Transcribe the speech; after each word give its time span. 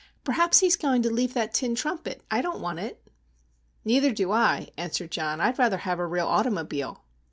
"Perhaps 0.23 0.61
he's 0.61 0.75
going 0.77 1.03
to 1.03 1.11
leave 1.11 1.35
that 1.35 1.53
tin 1.53 1.75
trumpet. 1.75 2.23
I 2.31 2.41
don't 2.41 2.59
want 2.59 2.79
it." 2.79 3.05
"Neither 3.85 4.11
do 4.11 4.31
I," 4.31 4.71
answered 4.75 5.11
John. 5.11 5.39
"I'd 5.39 5.59
rather 5.59 5.77
have 5.77 5.99
a 5.99 6.07
real 6.07 6.25
automobile." 6.25 7.03